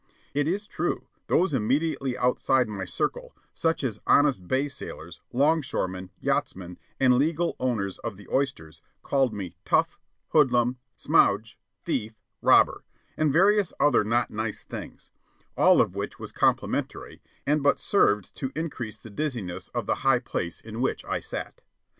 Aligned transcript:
It 0.33 0.47
is 0.47 0.65
true, 0.65 1.05
those 1.27 1.53
immediately 1.53 2.17
outside 2.17 2.67
my 2.67 2.85
circle, 2.85 3.37
such 3.53 3.83
as 3.83 4.01
honest 4.07 4.47
bay 4.47 4.67
sailors, 4.67 5.21
longshoremen, 5.31 6.09
yachtsmen, 6.19 6.79
and 6.99 7.13
the 7.13 7.17
legal 7.17 7.55
owners 7.59 7.99
of 7.99 8.17
the 8.17 8.27
oysters, 8.29 8.81
called 9.03 9.31
me 9.31 9.53
"tough," 9.63 9.99
"hoodlum," 10.29 10.77
"smoudge," 10.97 11.59
"thief," 11.85 12.15
"robber," 12.41 12.83
and 13.15 13.31
various 13.31 13.73
other 13.79 14.03
not 14.03 14.31
nice 14.31 14.63
things 14.63 15.11
all 15.55 15.79
of 15.79 15.93
which 15.93 16.17
was 16.17 16.31
complimentary 16.31 17.21
and 17.45 17.61
but 17.61 17.79
served 17.79 18.33
to 18.37 18.51
increase 18.55 18.97
the 18.97 19.11
dizziness 19.11 19.67
of 19.67 19.85
the 19.85 19.95
high 20.01 20.17
place 20.17 20.59
in 20.59 20.81
which 20.81 21.05
I 21.05 21.19
sat. 21.19 21.61